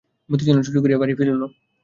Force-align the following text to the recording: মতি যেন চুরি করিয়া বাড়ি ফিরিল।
মতি 0.29 0.43
যেন 0.47 0.57
চুরি 0.65 0.79
করিয়া 0.81 0.99
বাড়ি 1.01 1.13
ফিরিল। 1.17 1.41